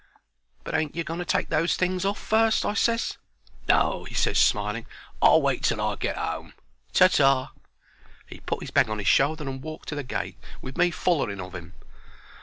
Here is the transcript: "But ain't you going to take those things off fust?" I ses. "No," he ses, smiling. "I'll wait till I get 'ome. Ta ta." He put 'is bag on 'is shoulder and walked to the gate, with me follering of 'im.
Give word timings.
"But 0.63 0.73
ain't 0.73 0.95
you 0.95 1.03
going 1.03 1.19
to 1.19 1.25
take 1.25 1.49
those 1.49 1.75
things 1.75 2.05
off 2.05 2.17
fust?" 2.17 2.65
I 2.65 2.73
ses. 2.73 3.19
"No," 3.69 4.03
he 4.05 4.15
ses, 4.15 4.39
smiling. 4.39 4.87
"I'll 5.21 5.43
wait 5.43 5.61
till 5.61 5.79
I 5.79 5.93
get 5.95 6.17
'ome. 6.17 6.53
Ta 6.91 7.07
ta." 7.07 7.51
He 8.25 8.39
put 8.39 8.63
'is 8.63 8.71
bag 8.71 8.89
on 8.89 8.99
'is 8.99 9.07
shoulder 9.07 9.47
and 9.47 9.61
walked 9.61 9.89
to 9.89 9.95
the 9.95 10.01
gate, 10.01 10.39
with 10.59 10.75
me 10.75 10.89
follering 10.89 11.39
of 11.39 11.53
'im. 11.55 11.75